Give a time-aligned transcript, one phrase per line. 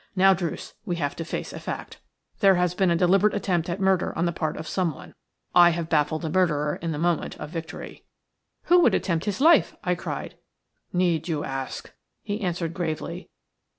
[0.15, 1.99] Now, Druce, we have to face a fact.
[2.39, 5.13] There has been a deliberate attempt at murder on the part of someone.
[5.53, 8.03] I have baffled the murderer in the moment of victory."
[8.63, 10.37] "Who would attempt his life?" I cried.
[10.91, 11.93] "Need you ask?"
[12.23, 13.29] he answered, gravely.